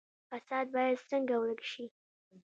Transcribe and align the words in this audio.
فساد 0.29 0.67
باید 0.73 1.05
څنګه 1.09 1.35
ورک 1.41 1.61
شي؟ 1.71 1.85